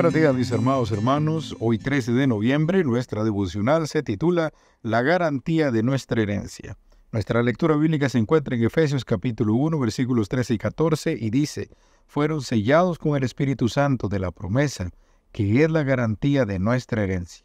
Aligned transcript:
buenos 0.00 0.14
días 0.14 0.34
mis 0.34 0.50
hermanos 0.50 0.90
hermanos. 0.92 1.54
Hoy 1.60 1.76
13 1.76 2.12
de 2.12 2.26
noviembre 2.26 2.82
nuestra 2.84 3.22
devocional 3.22 3.86
se 3.86 4.02
titula 4.02 4.50
La 4.80 5.02
garantía 5.02 5.70
de 5.70 5.82
nuestra 5.82 6.22
herencia. 6.22 6.78
Nuestra 7.12 7.42
lectura 7.42 7.76
bíblica 7.76 8.08
se 8.08 8.16
encuentra 8.16 8.56
en 8.56 8.64
Efesios 8.64 9.04
capítulo 9.04 9.52
1 9.52 9.78
versículos 9.78 10.30
13 10.30 10.54
y 10.54 10.56
14 10.58 11.16
y 11.20 11.28
dice, 11.28 11.68
fueron 12.06 12.40
sellados 12.40 12.98
con 12.98 13.14
el 13.14 13.24
Espíritu 13.24 13.68
Santo 13.68 14.08
de 14.08 14.20
la 14.20 14.30
promesa, 14.30 14.88
que 15.32 15.62
es 15.62 15.70
la 15.70 15.82
garantía 15.82 16.46
de 16.46 16.58
nuestra 16.58 17.02
herencia. 17.04 17.44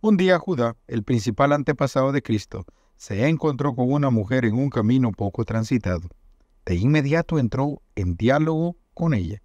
Un 0.00 0.16
día 0.16 0.38
Judá, 0.38 0.76
el 0.86 1.02
principal 1.02 1.52
antepasado 1.52 2.12
de 2.12 2.22
Cristo, 2.22 2.64
se 2.96 3.26
encontró 3.26 3.74
con 3.74 3.90
una 3.90 4.10
mujer 4.10 4.44
en 4.44 4.54
un 4.54 4.70
camino 4.70 5.10
poco 5.10 5.44
transitado. 5.44 6.08
De 6.64 6.76
inmediato 6.76 7.40
entró 7.40 7.82
en 7.96 8.14
diálogo 8.14 8.76
con 8.94 9.14
ella 9.14 9.42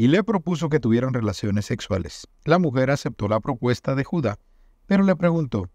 y 0.00 0.08
le 0.08 0.24
propuso 0.24 0.70
que 0.70 0.80
tuvieran 0.80 1.12
relaciones 1.12 1.66
sexuales. 1.66 2.26
La 2.46 2.58
mujer 2.58 2.90
aceptó 2.90 3.28
la 3.28 3.38
propuesta 3.38 3.94
de 3.94 4.02
Judá, 4.02 4.38
pero 4.86 5.04
le 5.04 5.14
preguntó, 5.14 5.68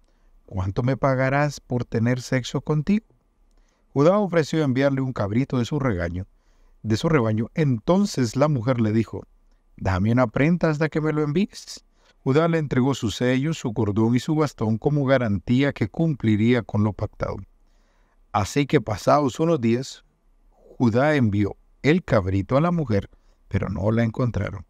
¿cuánto 0.47 0.81
me 0.81 0.97
pagarás 0.97 1.59
por 1.59 1.85
tener 1.85 2.19
sexo 2.23 2.61
contigo? 2.61 3.05
Judá 3.93 4.17
ofreció 4.17 4.63
enviarle 4.63 5.01
un 5.01 5.13
cabrito 5.13 5.59
de 5.59 5.65
su 5.65 5.77
regaño, 5.77 6.25
de 6.81 6.97
su 6.97 7.07
rebaño. 7.07 7.51
Entonces 7.53 8.35
la 8.35 8.47
mujer 8.47 8.81
le 8.81 8.93
dijo, 8.93 9.27
dame 9.77 10.11
una 10.11 10.25
prenda 10.25 10.71
hasta 10.71 10.89
que 10.89 11.01
me 11.01 11.13
lo 11.13 11.21
envíes. 11.21 11.85
Judá 12.23 12.47
le 12.47 12.57
entregó 12.57 12.95
su 12.95 13.11
sello, 13.11 13.53
su 13.53 13.73
cordón 13.73 14.15
y 14.15 14.19
su 14.19 14.33
bastón 14.33 14.79
como 14.79 15.05
garantía 15.05 15.71
que 15.71 15.87
cumpliría 15.87 16.63
con 16.63 16.83
lo 16.83 16.93
pactado. 16.93 17.35
Así 18.31 18.65
que 18.65 18.81
pasados 18.81 19.39
unos 19.39 19.61
días, 19.61 20.03
Judá 20.79 21.15
envió 21.15 21.57
el 21.83 22.03
cabrito 22.03 22.57
a 22.57 22.61
la 22.61 22.71
mujer, 22.71 23.07
pero 23.47 23.69
no 23.69 23.91
la 23.91 24.03
encontraron. 24.03 24.65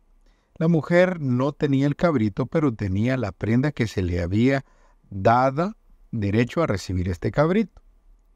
La 0.57 0.67
mujer 0.67 1.19
no 1.19 1.51
tenía 1.51 1.85
el 1.85 1.95
cabrito, 1.95 2.45
pero 2.45 2.73
tenía 2.73 3.17
la 3.17 3.31
prenda 3.31 3.71
que 3.71 3.87
se 3.87 4.01
le 4.01 4.21
había 4.21 4.63
dado 5.09 5.75
derecho 6.11 6.63
a 6.63 6.67
recibir 6.67 7.09
este 7.09 7.31
cabrito. 7.31 7.81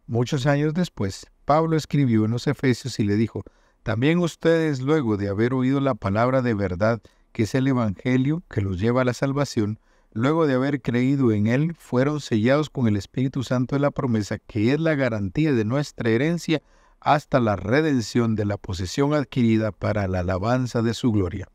Muchos 0.06 0.46
años 0.46 0.74
después, 0.74 1.28
Pablo 1.46 1.78
escribió 1.78 2.26
en 2.26 2.32
los 2.32 2.48
Efesios 2.48 3.00
y 3.00 3.04
le 3.04 3.16
dijo, 3.16 3.44
también 3.84 4.20
ustedes, 4.20 4.82
luego 4.82 5.18
de 5.18 5.30
haber 5.30 5.54
oído 5.54 5.80
la 5.80 5.96
palabra 5.96 6.42
de 6.42 6.54
verdad, 6.54 7.02
que 7.32 7.44
es 7.44 7.56
el 7.56 7.68
Evangelio 7.68 8.44
que 8.50 8.62
los 8.62 8.80
lleva 8.80 9.04
a 9.04 9.06
la 9.06 9.14
salvación, 9.14 9.80
luego 10.12 10.46
de 10.46 10.56
haber 10.56 10.82
creído 10.82 11.32
en 11.32 11.48
él, 11.48 11.74
fueron 11.78 12.20
sellados 12.20 12.70
con 12.70 12.88
el 12.88 12.98
Espíritu 12.98 13.44
Santo 13.44 13.76
de 13.76 13.80
la 13.80 13.92
promesa, 13.92 14.40
que 14.40 14.74
es 14.74 14.80
la 14.80 14.96
garantía 14.96 15.54
de 15.54 15.64
nuestra 15.64 16.10
herencia 16.10 16.62
hasta 17.02 17.40
la 17.40 17.56
redención 17.56 18.36
de 18.36 18.46
la 18.46 18.58
posesión 18.58 19.14
adquirida 19.14 19.72
para 19.72 20.08
la 20.08 20.20
alabanza 20.20 20.82
de 20.82 20.94
su 20.94 21.12
gloria. 21.12 21.48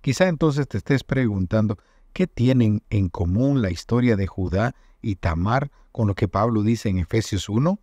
Quizá 0.00 0.28
entonces 0.28 0.68
te 0.68 0.78
estés 0.78 1.04
preguntando, 1.04 1.78
¿qué 2.12 2.26
tienen 2.26 2.82
en 2.90 3.08
común 3.08 3.62
la 3.62 3.70
historia 3.70 4.16
de 4.16 4.26
Judá 4.26 4.74
y 5.02 5.16
Tamar 5.16 5.70
con 5.92 6.06
lo 6.06 6.14
que 6.14 6.28
Pablo 6.28 6.62
dice 6.62 6.88
en 6.88 6.98
Efesios 6.98 7.48
1? 7.48 7.80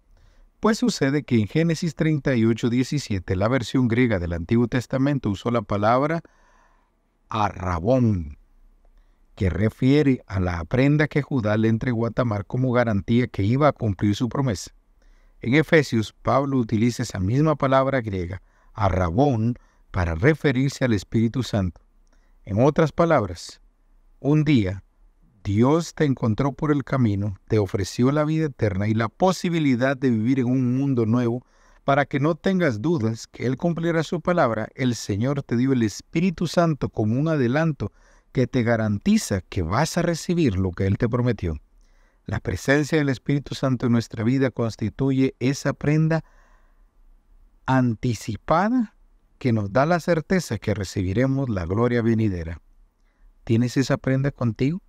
Pues 0.59 0.77
sucede 0.77 1.23
que 1.23 1.39
en 1.39 1.47
Génesis 1.47 1.95
38, 1.95 2.69
17, 2.69 3.35
la 3.35 3.47
versión 3.47 3.87
griega 3.87 4.19
del 4.19 4.33
Antiguo 4.33 4.67
Testamento 4.67 5.29
usó 5.29 5.51
la 5.51 5.61
palabra 5.61 6.21
arrabón, 7.29 8.37
que 9.35 9.49
refiere 9.49 10.23
a 10.27 10.39
la 10.39 10.63
prenda 10.63 11.07
que 11.07 11.21
Judá 11.21 11.57
le 11.57 11.67
entregó 11.67 12.07
a 12.07 12.11
Tamar 12.11 12.45
como 12.45 12.71
garantía 12.71 13.27
que 13.27 13.43
iba 13.43 13.67
a 13.67 13.73
cumplir 13.73 14.15
su 14.15 14.29
promesa. 14.29 14.71
En 15.45 15.53
Efesios, 15.53 16.11
Pablo 16.23 16.57
utiliza 16.57 17.03
esa 17.03 17.19
misma 17.19 17.55
palabra 17.55 18.01
griega, 18.01 18.41
arrabón, 18.73 19.59
para 19.91 20.15
referirse 20.15 20.83
al 20.83 20.93
Espíritu 20.93 21.43
Santo. 21.43 21.81
En 22.45 22.59
otras 22.59 22.91
palabras, 22.91 23.61
un 24.19 24.43
día 24.43 24.83
Dios 25.43 25.93
te 25.93 26.05
encontró 26.05 26.53
por 26.53 26.71
el 26.71 26.83
camino, 26.83 27.37
te 27.47 27.59
ofreció 27.59 28.11
la 28.11 28.25
vida 28.25 28.47
eterna 28.47 28.87
y 28.87 28.95
la 28.95 29.07
posibilidad 29.07 29.95
de 29.95 30.09
vivir 30.09 30.39
en 30.39 30.47
un 30.47 30.77
mundo 30.79 31.05
nuevo. 31.05 31.45
Para 31.83 32.05
que 32.05 32.19
no 32.19 32.33
tengas 32.33 32.81
dudas 32.81 33.27
que 33.27 33.45
Él 33.45 33.55
cumplirá 33.55 34.01
su 34.01 34.21
palabra, 34.21 34.69
el 34.73 34.95
Señor 34.95 35.43
te 35.43 35.55
dio 35.57 35.73
el 35.73 35.83
Espíritu 35.83 36.47
Santo 36.47 36.89
como 36.89 37.19
un 37.19 37.27
adelanto 37.27 37.91
que 38.31 38.47
te 38.47 38.63
garantiza 38.63 39.41
que 39.41 39.61
vas 39.61 39.95
a 39.99 40.01
recibir 40.01 40.57
lo 40.57 40.71
que 40.71 40.87
Él 40.87 40.97
te 40.97 41.07
prometió. 41.07 41.59
La 42.25 42.39
presencia 42.39 42.97
del 42.97 43.09
Espíritu 43.09 43.53
Santo 43.53 43.85
en 43.85 43.91
nuestra 43.91 44.23
vida 44.23 44.49
constituye 44.49 45.35
esa 45.39 45.73
prenda 45.73 46.23
anticipada 47.65 48.95
que 49.37 49.53
nos 49.53 49.71
da 49.71 49.85
la 49.85 49.99
certeza 49.99 50.57
que 50.57 50.73
recibiremos 50.73 51.49
la 51.49 51.65
gloria 51.65 52.01
venidera. 52.01 52.61
¿Tienes 53.43 53.77
esa 53.77 53.97
prenda 53.97 54.31
contigo? 54.31 54.81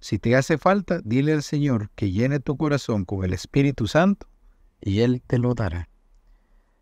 Si 0.00 0.18
te 0.18 0.36
hace 0.36 0.58
falta, 0.58 1.00
dile 1.02 1.32
al 1.32 1.42
Señor 1.42 1.90
que 1.94 2.10
llene 2.10 2.40
tu 2.40 2.56
corazón 2.56 3.04
con 3.04 3.24
el 3.24 3.32
Espíritu 3.32 3.86
Santo 3.86 4.26
y 4.80 5.00
Él 5.00 5.22
te 5.26 5.38
lo 5.38 5.54
dará. 5.54 5.88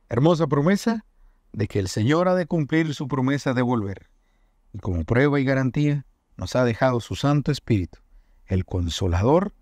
Hermosa 0.09 0.47
promesa 0.49 1.05
de 1.53 1.69
que 1.69 1.79
el 1.79 1.89
Señor 1.89 2.29
ha 2.29 2.35
de 2.35 2.47
cumplir 2.47 2.95
su 2.95 3.07
promesa 3.07 3.55
de 3.55 3.63
volver. 3.63 4.09
Y 4.73 4.79
como 4.79 5.05
prueba 5.05 5.39
y 5.39 5.45
garantía, 5.45 6.07
nos 6.37 6.57
ha 6.57 6.65
dejado 6.65 7.01
su 7.01 7.15
Santo 7.15 7.53
Espíritu, 7.53 7.99
el 8.47 8.65
Consolador, 8.65 9.53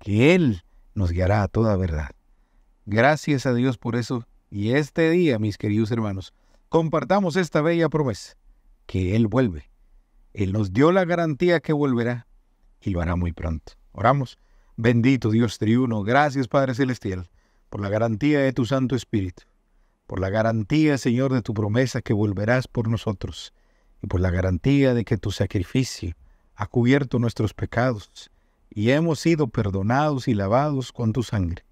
que 0.00 0.34
Él 0.34 0.62
nos 0.94 1.12
guiará 1.12 1.42
a 1.42 1.48
toda 1.48 1.76
verdad. 1.76 2.10
Gracias 2.86 3.46
a 3.46 3.54
Dios 3.54 3.78
por 3.78 3.96
eso. 3.96 4.26
Y 4.50 4.72
este 4.72 5.10
día, 5.10 5.38
mis 5.38 5.58
queridos 5.58 5.92
hermanos, 5.92 6.34
compartamos 6.68 7.36
esta 7.36 7.60
bella 7.60 7.88
promesa, 7.88 8.36
que 8.86 9.14
Él 9.14 9.28
vuelve. 9.28 9.70
Él 10.32 10.52
nos 10.52 10.72
dio 10.72 10.90
la 10.90 11.04
garantía 11.04 11.60
que 11.60 11.72
volverá 11.72 12.26
y 12.80 12.90
lo 12.90 13.00
hará 13.00 13.14
muy 13.14 13.32
pronto. 13.32 13.74
Oramos. 13.92 14.38
Bendito 14.76 15.30
Dios 15.30 15.58
triuno, 15.58 16.02
gracias 16.02 16.48
Padre 16.48 16.74
Celestial, 16.74 17.28
por 17.68 17.82
la 17.82 17.90
garantía 17.90 18.40
de 18.40 18.54
tu 18.54 18.64
Santo 18.64 18.96
Espíritu, 18.96 19.42
por 20.06 20.20
la 20.20 20.30
garantía, 20.30 20.96
Señor, 20.96 21.34
de 21.34 21.42
tu 21.42 21.52
promesa 21.52 22.00
que 22.00 22.14
volverás 22.14 22.66
por 22.66 22.88
nosotros, 22.88 23.52
y 24.02 24.06
por 24.06 24.20
la 24.20 24.30
garantía 24.30 24.94
de 24.94 25.04
que 25.04 25.18
tu 25.18 25.32
sacrificio 25.32 26.14
ha 26.54 26.66
cubierto 26.66 27.18
nuestros 27.18 27.52
pecados 27.52 28.30
y 28.70 28.90
hemos 28.90 29.20
sido 29.20 29.48
perdonados 29.48 30.28
y 30.28 30.34
lavados 30.34 30.92
con 30.92 31.12
tu 31.12 31.22
sangre. 31.22 31.64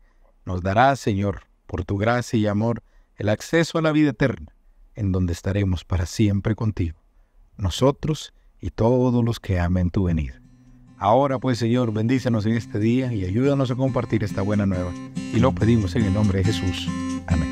Nos 0.44 0.62
darás, 0.62 1.00
Señor, 1.00 1.42
por 1.66 1.84
tu 1.84 1.96
gracia 1.96 2.38
y 2.38 2.46
amor, 2.46 2.82
el 3.16 3.28
acceso 3.28 3.78
a 3.78 3.82
la 3.82 3.92
vida 3.92 4.10
eterna, 4.10 4.54
en 4.94 5.12
donde 5.12 5.32
estaremos 5.32 5.84
para 5.84 6.06
siempre 6.06 6.54
contigo, 6.54 6.98
nosotros 7.56 8.34
y 8.60 8.70
todos 8.70 9.24
los 9.24 9.40
que 9.40 9.58
amen 9.60 9.90
tu 9.90 10.04
venida. 10.04 10.40
Ahora 10.98 11.38
pues, 11.38 11.58
Señor, 11.58 11.92
bendícenos 11.92 12.44
en 12.46 12.54
este 12.54 12.80
día 12.80 13.12
y 13.12 13.24
ayúdanos 13.24 13.70
a 13.70 13.76
compartir 13.76 14.24
esta 14.24 14.42
buena 14.42 14.66
nueva. 14.66 14.92
Y 15.32 15.38
lo 15.38 15.54
pedimos 15.54 15.94
en 15.94 16.04
el 16.04 16.14
nombre 16.14 16.38
de 16.38 16.44
Jesús. 16.44 16.88
Amén. 17.28 17.47